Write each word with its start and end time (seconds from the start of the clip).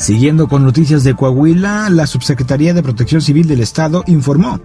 Siguiendo 0.00 0.48
con 0.48 0.64
noticias 0.64 1.04
de 1.04 1.14
Coahuila, 1.14 1.90
la 1.90 2.06
Subsecretaría 2.06 2.72
de 2.72 2.82
Protección 2.82 3.20
Civil 3.20 3.46
del 3.46 3.60
Estado 3.60 4.02
informó 4.06 4.58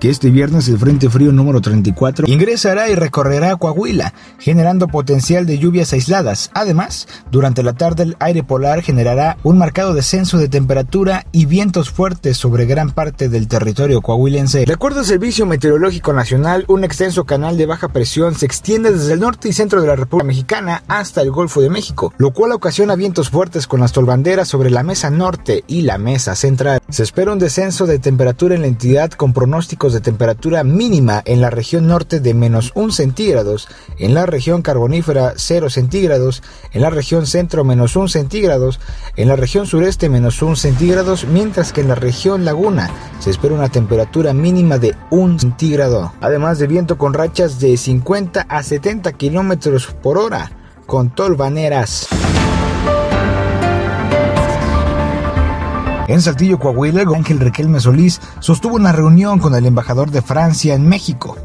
que 0.00 0.08
este 0.08 0.30
viernes 0.30 0.66
el 0.68 0.78
Frente 0.78 1.10
Frío 1.10 1.30
número 1.30 1.60
34 1.60 2.24
ingresará 2.26 2.88
y 2.88 2.94
recorrerá 2.94 3.54
Coahuila, 3.56 4.14
generando 4.38 4.88
potencial 4.88 5.44
de 5.44 5.58
lluvias 5.58 5.92
aisladas. 5.92 6.50
Además, 6.54 7.06
durante 7.30 7.62
la 7.62 7.74
tarde 7.74 8.04
el 8.04 8.16
aire 8.18 8.42
polar 8.42 8.80
generará 8.80 9.36
un 9.42 9.58
marcado 9.58 9.92
descenso 9.92 10.38
de 10.38 10.48
temperatura 10.48 11.26
y 11.32 11.44
vientos 11.44 11.90
fuertes 11.90 12.38
sobre 12.38 12.64
gran 12.64 12.90
parte 12.90 13.28
del 13.28 13.46
territorio 13.46 14.00
coahuilense. 14.00 14.64
De 14.64 14.72
acuerdo 14.72 15.00
al 15.00 15.06
Servicio 15.06 15.44
Meteorológico 15.44 16.14
Nacional, 16.14 16.64
un 16.66 16.82
extenso 16.82 17.26
canal 17.26 17.58
de 17.58 17.66
baja 17.66 17.88
presión 17.88 18.34
se 18.34 18.46
extiende 18.46 18.90
desde 18.90 19.12
el 19.12 19.20
norte 19.20 19.50
y 19.50 19.52
centro 19.52 19.82
de 19.82 19.88
la 19.88 19.96
República 19.96 20.28
Mexicana 20.28 20.82
hasta 20.88 21.20
el 21.20 21.30
Golfo 21.30 21.60
de 21.60 21.68
México, 21.68 22.14
lo 22.16 22.32
cual 22.32 22.52
ocasiona 22.52 22.96
vientos 22.96 23.28
fuertes 23.28 23.66
con 23.66 23.80
las 23.80 23.92
tolvanderas 23.92 24.48
sobre 24.48 24.70
la 24.70 24.77
la 24.78 24.84
mesa 24.84 25.10
norte 25.10 25.64
y 25.66 25.82
la 25.82 25.98
mesa 25.98 26.36
central. 26.36 26.80
Se 26.88 27.02
espera 27.02 27.32
un 27.32 27.40
descenso 27.40 27.84
de 27.84 27.98
temperatura 27.98 28.54
en 28.54 28.60
la 28.60 28.68
entidad 28.68 29.10
con 29.10 29.32
pronósticos 29.32 29.92
de 29.92 30.00
temperatura 30.00 30.62
mínima 30.62 31.20
en 31.24 31.40
la 31.40 31.50
región 31.50 31.88
norte 31.88 32.20
de 32.20 32.32
menos 32.32 32.70
1 32.76 32.92
centígrados, 32.92 33.66
en 33.98 34.14
la 34.14 34.24
región 34.24 34.62
carbonífera 34.62 35.32
0 35.34 35.68
centígrados, 35.68 36.44
en 36.70 36.82
la 36.82 36.90
región 36.90 37.26
centro 37.26 37.64
menos 37.64 37.96
1 37.96 38.06
centígrados, 38.06 38.78
en 39.16 39.26
la 39.26 39.34
región 39.34 39.66
sureste 39.66 40.08
menos 40.08 40.40
1 40.40 40.54
centígrados, 40.54 41.24
mientras 41.24 41.72
que 41.72 41.80
en 41.80 41.88
la 41.88 41.96
región 41.96 42.44
laguna 42.44 42.88
se 43.18 43.30
espera 43.30 43.56
una 43.56 43.70
temperatura 43.70 44.32
mínima 44.32 44.78
de 44.78 44.94
1 45.10 45.40
centígrado, 45.40 46.12
además 46.20 46.60
de 46.60 46.68
viento 46.68 46.98
con 46.98 47.14
rachas 47.14 47.58
de 47.58 47.76
50 47.76 48.42
a 48.42 48.62
70 48.62 49.12
kilómetros 49.14 49.88
por 50.00 50.18
hora, 50.18 50.52
con 50.86 51.10
tolvaneras. 51.10 52.06
En 56.08 56.22
Saltillo, 56.22 56.58
Coahuila, 56.58 57.02
Ángel 57.14 57.38
Requelme 57.38 57.80
Solís 57.80 58.18
sostuvo 58.40 58.76
una 58.76 58.92
reunión 58.92 59.38
con 59.38 59.54
el 59.54 59.66
embajador 59.66 60.10
de 60.10 60.22
Francia 60.22 60.72
en 60.72 60.88
México, 60.88 61.36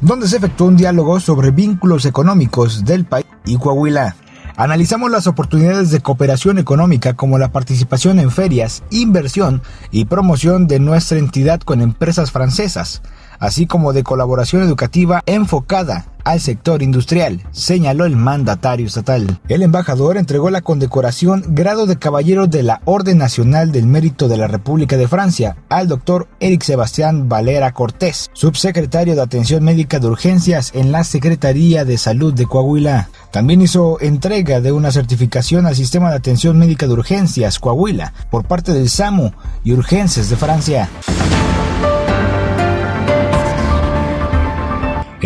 donde 0.00 0.26
se 0.26 0.38
efectuó 0.38 0.68
un 0.68 0.78
diálogo 0.78 1.20
sobre 1.20 1.50
vínculos 1.50 2.06
económicos 2.06 2.86
del 2.86 3.04
país 3.04 3.26
y 3.44 3.58
Coahuila. 3.58 4.16
Analizamos 4.56 5.10
las 5.10 5.26
oportunidades 5.26 5.90
de 5.90 6.00
cooperación 6.00 6.58
económica 6.58 7.12
como 7.12 7.36
la 7.36 7.52
participación 7.52 8.18
en 8.18 8.30
ferias, 8.30 8.84
inversión 8.88 9.60
y 9.90 10.06
promoción 10.06 10.66
de 10.66 10.80
nuestra 10.80 11.18
entidad 11.18 11.60
con 11.60 11.82
empresas 11.82 12.32
francesas, 12.32 13.02
así 13.38 13.66
como 13.66 13.92
de 13.92 14.02
colaboración 14.02 14.62
educativa 14.62 15.22
enfocada 15.26 16.06
al 16.26 16.40
sector 16.40 16.82
industrial, 16.82 17.44
señaló 17.52 18.04
el 18.04 18.16
mandatario 18.16 18.88
estatal. 18.88 19.38
El 19.48 19.62
embajador 19.62 20.16
entregó 20.16 20.50
la 20.50 20.60
condecoración 20.60 21.44
Grado 21.50 21.86
de 21.86 22.00
Caballero 22.00 22.48
de 22.48 22.64
la 22.64 22.82
Orden 22.84 23.18
Nacional 23.18 23.70
del 23.70 23.86
Mérito 23.86 24.26
de 24.26 24.36
la 24.36 24.48
República 24.48 24.96
de 24.96 25.06
Francia 25.06 25.56
al 25.68 25.86
doctor 25.86 26.26
Eric 26.40 26.64
Sebastián 26.64 27.28
Valera 27.28 27.72
Cortés, 27.72 28.28
subsecretario 28.32 29.14
de 29.14 29.22
Atención 29.22 29.62
Médica 29.62 30.00
de 30.00 30.08
Urgencias 30.08 30.72
en 30.74 30.90
la 30.90 31.04
Secretaría 31.04 31.84
de 31.84 31.96
Salud 31.96 32.34
de 32.34 32.46
Coahuila. 32.46 33.08
También 33.30 33.62
hizo 33.62 34.00
entrega 34.00 34.60
de 34.60 34.72
una 34.72 34.90
certificación 34.90 35.64
al 35.66 35.76
Sistema 35.76 36.10
de 36.10 36.16
Atención 36.16 36.58
Médica 36.58 36.88
de 36.88 36.94
Urgencias 36.94 37.60
Coahuila 37.60 38.12
por 38.30 38.48
parte 38.48 38.72
del 38.72 38.90
SAMU 38.90 39.30
y 39.62 39.74
Urgencias 39.74 40.28
de 40.28 40.36
Francia. 40.36 40.90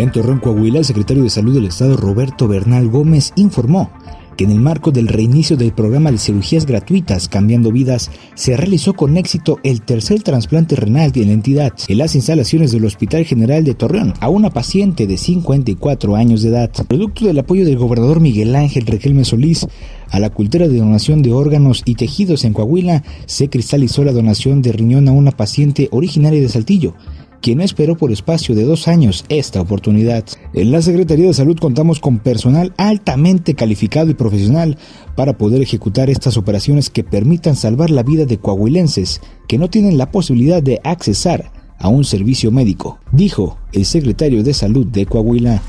En 0.01 0.11
Torreón, 0.11 0.39
Coahuila, 0.39 0.79
el 0.79 0.87
secretario 0.87 1.25
de 1.25 1.29
Salud 1.29 1.53
del 1.53 1.67
Estado, 1.67 1.95
Roberto 1.95 2.49
Bernal 2.49 2.89
Gómez, 2.89 3.35
informó 3.37 3.91
que 4.35 4.45
en 4.45 4.51
el 4.51 4.59
marco 4.59 4.93
del 4.93 5.09
reinicio 5.09 5.59
del 5.59 5.73
programa 5.73 6.11
de 6.11 6.17
cirugías 6.17 6.65
gratuitas 6.65 7.29
Cambiando 7.29 7.71
Vidas, 7.71 8.11
se 8.35 8.57
realizó 8.57 8.95
con 8.95 9.19
éxito 9.19 9.59
el 9.63 9.83
tercer 9.83 10.23
trasplante 10.23 10.75
renal 10.75 11.13
de 11.13 11.27
la 11.27 11.33
entidad 11.33 11.75
en 11.87 11.99
las 11.99 12.15
instalaciones 12.15 12.73
del 12.73 12.87
Hospital 12.87 13.27
General 13.27 13.63
de 13.63 13.75
Torreón 13.75 14.15
a 14.21 14.31
una 14.31 14.49
paciente 14.49 15.07
de 15.07 15.19
54 15.19 16.17
años 16.17 16.41
de 16.41 16.49
edad. 16.49 16.71
Producto 16.89 17.27
del 17.27 17.39
apoyo 17.39 17.67
del 17.67 17.77
gobernador 17.77 18.21
Miguel 18.21 18.57
Ángel 18.57 18.87
Requelme 18.87 19.27
Solís 19.27 19.67
a 20.09 20.19
la 20.19 20.31
cultura 20.31 20.67
de 20.67 20.79
donación 20.79 21.21
de 21.21 21.35
órganos 21.35 21.83
y 21.85 21.97
tejidos 21.97 22.45
en 22.45 22.55
Coahuila, 22.55 23.05
se 23.27 23.51
cristalizó 23.51 24.03
la 24.03 24.13
donación 24.13 24.63
de 24.63 24.73
riñón 24.73 25.09
a 25.09 25.13
una 25.13 25.33
paciente 25.33 25.89
originaria 25.93 26.41
de 26.41 26.49
Saltillo 26.49 26.95
quien 27.41 27.61
esperó 27.61 27.97
por 27.97 28.13
espacio 28.13 28.55
de 28.55 28.65
dos 28.65 28.89
años 28.89 29.25
esta 29.29 29.61
oportunidad. 29.61 30.25
En 30.53 30.73
la 30.73 30.83
Secretaría 30.83 31.27
de 31.27 31.35
Salud 31.35 31.59
contamos 31.59 32.01
con 32.01 32.19
personal 32.19 32.73
altamente 32.77 33.55
calificado 33.55 34.11
y 34.11 34.15
profesional 34.15 34.79
para 35.17 35.39
poder 35.39 35.63
ejecutar 35.63 36.11
estas 36.11 36.37
operaciones 36.37 36.91
que 36.91 37.05
permitan 37.05 37.57
salvar 37.57 37.91
la 37.91 38.03
vida 38.03 38.25
de 38.25 38.39
coahuilenses 38.39 39.21
que 39.49 39.59
no 39.59 39.71
tienen 39.71 39.99
la 39.99 40.11
posibilidad 40.11 40.63
de 40.63 40.81
accesar 40.85 41.53
a 41.79 41.89
un 41.89 42.05
servicio 42.05 42.51
médico, 42.51 42.99
dijo 43.11 43.59
el 43.73 43.87
secretario 43.87 44.43
de 44.43 44.55
Salud 44.55 44.87
de 44.87 45.07
Coahuila. 45.07 45.63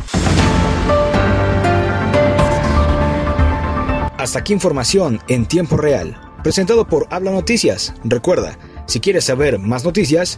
Hasta 4.17 4.39
aquí 4.39 4.53
información 4.53 5.19
en 5.29 5.47
tiempo 5.47 5.77
real, 5.77 6.15
presentado 6.43 6.87
por 6.87 7.07
Habla 7.09 7.31
Noticias. 7.31 7.93
Recuerda, 8.03 8.59
si 8.85 8.99
quieres 8.99 9.23
saber 9.23 9.57
más 9.57 9.83
noticias, 9.83 10.37